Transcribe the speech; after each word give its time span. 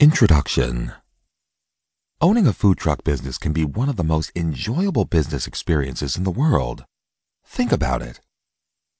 Introduction 0.00 0.94
Owning 2.22 2.46
a 2.46 2.54
food 2.54 2.78
truck 2.78 3.04
business 3.04 3.36
can 3.36 3.52
be 3.52 3.66
one 3.66 3.90
of 3.90 3.96
the 3.96 4.02
most 4.02 4.32
enjoyable 4.34 5.04
business 5.04 5.46
experiences 5.46 6.16
in 6.16 6.24
the 6.24 6.30
world. 6.30 6.86
Think 7.44 7.70
about 7.70 8.00
it. 8.00 8.18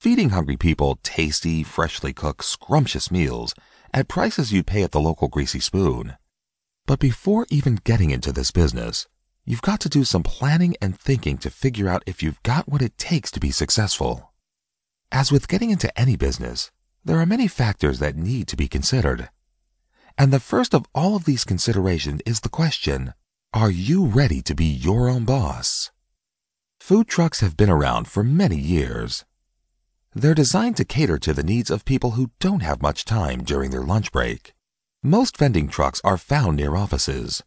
Feeding 0.00 0.30
hungry 0.30 0.56
people 0.56 0.98
tasty, 1.02 1.62
freshly 1.62 2.14
cooked, 2.14 2.44
scrumptious 2.44 3.10
meals 3.10 3.54
at 3.92 4.08
prices 4.08 4.54
you'd 4.54 4.66
pay 4.66 4.82
at 4.82 4.92
the 4.92 5.00
local 5.00 5.28
greasy 5.28 5.60
spoon. 5.60 6.16
But 6.86 6.98
before 6.98 7.44
even 7.50 7.78
getting 7.84 8.10
into 8.10 8.32
this 8.32 8.50
business, 8.50 9.06
you've 9.44 9.60
got 9.60 9.80
to 9.80 9.90
do 9.90 10.02
some 10.02 10.22
planning 10.22 10.76
and 10.80 10.98
thinking 10.98 11.36
to 11.38 11.50
figure 11.50 11.90
out 11.90 12.04
if 12.06 12.22
you've 12.22 12.42
got 12.42 12.70
what 12.70 12.80
it 12.80 12.96
takes 12.96 13.30
to 13.32 13.38
be 13.38 13.50
successful. 13.50 14.32
As 15.12 15.30
with 15.30 15.46
getting 15.46 15.68
into 15.68 15.92
any 16.00 16.16
business, 16.16 16.70
there 17.04 17.20
are 17.20 17.26
many 17.26 17.48
factors 17.48 17.98
that 17.98 18.16
need 18.16 18.48
to 18.48 18.56
be 18.56 18.66
considered. 18.66 19.28
And 20.18 20.32
the 20.32 20.40
first 20.40 20.74
of 20.74 20.86
all 20.94 21.14
of 21.14 21.24
these 21.24 21.44
considerations 21.44 22.22
is 22.24 22.40
the 22.40 22.48
question, 22.48 23.12
are 23.52 23.70
you 23.70 24.06
ready 24.06 24.40
to 24.42 24.54
be 24.54 24.64
your 24.64 25.08
own 25.08 25.24
boss? 25.24 25.90
Food 26.80 27.06
trucks 27.06 27.40
have 27.40 27.56
been 27.56 27.68
around 27.68 28.08
for 28.08 28.22
many 28.22 28.56
years. 28.56 29.24
They're 30.14 30.34
designed 30.34 30.78
to 30.78 30.84
cater 30.86 31.18
to 31.18 31.34
the 31.34 31.42
needs 31.42 31.70
of 31.70 31.84
people 31.84 32.12
who 32.12 32.30
don't 32.40 32.60
have 32.60 32.80
much 32.80 33.04
time 33.04 33.44
during 33.44 33.70
their 33.70 33.82
lunch 33.82 34.10
break. 34.10 34.54
Most 35.02 35.36
vending 35.36 35.68
trucks 35.68 36.00
are 36.02 36.16
found 36.16 36.56
near 36.56 36.74
offices. 36.74 37.42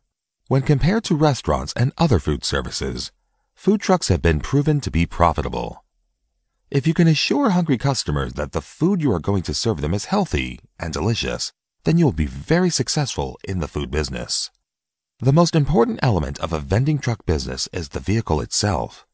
When 0.47 0.61
compared 0.61 1.03
to 1.05 1.15
restaurants 1.15 1.73
and 1.73 1.91
other 1.97 2.19
food 2.19 2.43
services, 2.43 3.11
food 3.55 3.81
trucks 3.81 4.09
have 4.09 4.21
been 4.21 4.39
proven 4.39 4.79
to 4.81 4.91
be 4.91 5.07
profitable. 5.07 5.83
If 6.69 6.85
you 6.85 6.93
can 6.93 7.07
assure 7.07 7.49
hungry 7.49 7.79
customers 7.79 8.33
that 8.33 8.51
the 8.51 8.61
food 8.61 9.01
you 9.01 9.11
are 9.11 9.19
going 9.19 9.41
to 9.43 9.55
serve 9.55 9.81
them 9.81 9.93
is 9.93 10.05
healthy 10.05 10.59
and 10.77 10.93
delicious, 10.93 11.51
then 11.83 11.97
you 11.97 12.05
will 12.05 12.11
be 12.11 12.25
very 12.25 12.69
successful 12.69 13.39
in 13.43 13.59
the 13.59 13.67
food 13.67 13.89
business. 13.89 14.51
The 15.19 15.33
most 15.33 15.55
important 15.55 15.99
element 16.01 16.39
of 16.39 16.53
a 16.53 16.59
vending 16.59 16.99
truck 16.99 17.25
business 17.25 17.67
is 17.73 17.89
the 17.89 17.99
vehicle 17.99 18.41
itself. 18.41 19.05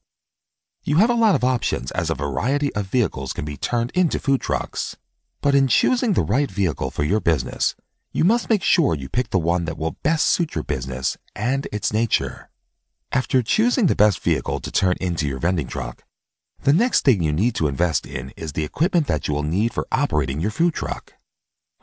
You 0.83 0.97
have 0.97 1.09
a 1.09 1.15
lot 1.15 1.35
of 1.35 1.43
options 1.43 1.89
as 1.91 2.09
a 2.09 2.15
variety 2.15 2.73
of 2.75 2.85
vehicles 2.85 3.33
can 3.33 3.45
be 3.45 3.57
turned 3.57 3.91
into 3.95 4.19
food 4.19 4.41
trucks. 4.41 4.95
But 5.41 5.55
in 5.55 5.67
choosing 5.67 6.13
the 6.13 6.21
right 6.21 6.49
vehicle 6.49 6.91
for 6.91 7.03
your 7.03 7.19
business, 7.19 7.75
you 8.11 8.23
must 8.23 8.49
make 8.49 8.63
sure 8.63 8.95
you 8.95 9.09
pick 9.09 9.31
the 9.31 9.39
one 9.39 9.65
that 9.65 9.77
will 9.77 9.97
best 10.03 10.27
suit 10.27 10.53
your 10.55 10.63
business 10.63 11.17
and 11.35 11.67
its 11.71 11.91
nature. 11.91 12.49
After 13.11 13.41
choosing 13.41 13.87
the 13.87 13.95
best 13.95 14.19
vehicle 14.19 14.59
to 14.59 14.71
turn 14.71 14.95
into 15.01 15.27
your 15.27 15.39
vending 15.39 15.67
truck, 15.67 16.03
the 16.63 16.73
next 16.73 17.05
thing 17.05 17.21
you 17.21 17.33
need 17.33 17.55
to 17.55 17.67
invest 17.67 18.05
in 18.05 18.31
is 18.37 18.53
the 18.53 18.63
equipment 18.63 19.07
that 19.07 19.27
you 19.27 19.33
will 19.33 19.43
need 19.43 19.73
for 19.73 19.87
operating 19.91 20.39
your 20.39 20.51
food 20.51 20.73
truck 20.73 21.13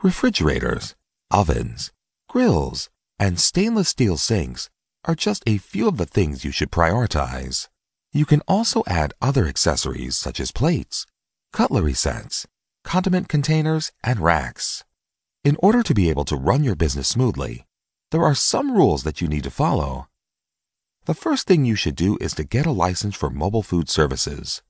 refrigerators, 0.03 0.95
ovens, 1.31 1.93
grills, 2.27 2.89
and 3.17 3.39
stainless 3.39 3.87
steel 3.87 4.17
sinks 4.17 4.69
are 5.05 5.15
just 5.15 5.41
a 5.47 5.57
few 5.57 5.87
of 5.87 5.95
the 5.95 6.05
things 6.05 6.43
you 6.43 6.51
should 6.51 6.71
prioritize. 6.71 7.69
You 8.11 8.25
can 8.25 8.41
also 8.45 8.83
add 8.85 9.13
other 9.21 9.47
accessories 9.47 10.17
such 10.17 10.41
as 10.41 10.51
plates, 10.51 11.07
cutlery 11.53 11.93
sets, 11.93 12.45
condiment 12.83 13.29
containers, 13.29 13.93
and 14.03 14.19
racks. 14.19 14.83
In 15.45 15.55
order 15.59 15.81
to 15.83 15.93
be 15.93 16.09
able 16.09 16.25
to 16.25 16.35
run 16.35 16.65
your 16.65 16.75
business 16.75 17.07
smoothly, 17.07 17.65
there 18.11 18.23
are 18.23 18.35
some 18.35 18.75
rules 18.75 19.03
that 19.03 19.21
you 19.21 19.29
need 19.29 19.45
to 19.45 19.51
follow. 19.51 20.07
The 21.05 21.13
first 21.13 21.47
thing 21.47 21.63
you 21.63 21.75
should 21.75 21.95
do 21.95 22.17
is 22.19 22.33
to 22.35 22.43
get 22.43 22.65
a 22.65 22.71
license 22.71 23.15
for 23.15 23.29
mobile 23.29 23.63
food 23.63 23.89
services. 23.89 24.61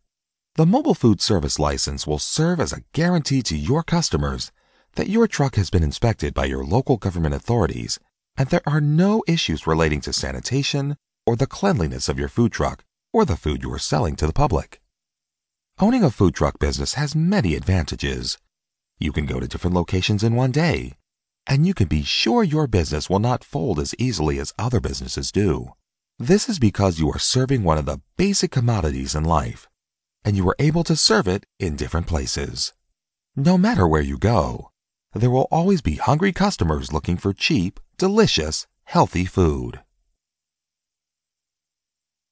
The 0.56 0.66
mobile 0.67 0.95
food 0.95 1.22
service 1.22 1.58
license 1.58 2.06
will 2.06 2.20
serve 2.20 2.59
as 2.59 2.72
a 2.72 2.84
guarantee 2.94 3.42
to 3.44 3.58
your 3.58 3.81
customers 3.81 4.52
that 4.95 5.09
your 5.09 5.27
truck 5.27 5.55
has 5.55 5.69
been 5.69 5.83
inspected 5.83 6.33
by 6.33 6.45
your 6.45 6.63
local 6.63 6.97
government 6.97 7.36
authorities 7.36 7.99
and 8.38 8.49
there 8.49 8.61
are 8.66 8.81
no 8.81 9.23
issues 9.27 9.67
relating 9.67 10.02
to 10.02 10.13
sanitation 10.13 10.97
or 11.25 11.36
the 11.36 11.47
cleanliness 11.47 12.09
of 12.09 12.19
your 12.19 12.27
food 12.27 12.52
truck 12.52 12.83
or 13.11 13.26
the 13.26 13.36
food 13.36 13.61
you 13.61 13.71
are 13.71 13.80
selling 13.80 14.15
to 14.15 14.26
the 14.26 14.33
public. 14.33 14.82
Owning 15.80 16.03
a 16.03 16.09
food 16.09 16.33
truck 16.33 16.59
business 16.59 16.95
has 16.95 17.15
many 17.15 17.55
advantages. 17.55 18.37
You 18.99 19.11
can 19.11 19.26
go 19.26 19.39
to 19.39 19.48
different 19.48 19.76
locations 19.76 20.23
in 20.23 20.36
one 20.36 20.52
day, 20.52 20.93
and 21.48 21.65
you 21.65 21.73
can 21.73 21.87
be 21.87 22.03
sure 22.03 22.43
your 22.43 22.67
business 22.67 23.09
will 23.09 23.20
not 23.20 23.43
fold 23.43 23.80
as 23.80 23.95
easily 23.98 24.39
as 24.39 24.53
other 24.58 24.80
businesses 24.80 25.32
do. 25.32 25.73
This 26.20 26.48
is 26.48 26.59
because 26.59 26.99
you 26.99 27.09
are 27.11 27.20
serving 27.20 27.64
one 27.64 27.77
of 27.77 27.86
the 27.86 28.02
basic 28.17 28.52
commodities 28.52 29.15
in 29.15 29.23
life, 29.23 29.67
and 30.23 30.37
you 30.37 30.48
are 30.48 30.55
able 30.59 30.83
to 30.86 30.95
serve 30.95 31.27
it 31.27 31.45
in 31.59 31.76
different 31.76 32.08
places. 32.08 32.73
No 33.36 33.58
matter 33.58 33.87
where 33.87 34.02
you 34.02 34.17
go, 34.17 34.70
there 35.14 35.30
will 35.30 35.48
always 35.52 35.82
be 35.82 35.96
hungry 35.96 36.32
customers 36.32 36.92
looking 36.92 37.18
for 37.18 37.34
cheap, 37.34 37.80
delicious, 37.98 38.68
healthy 38.84 39.26
food. 39.26 39.80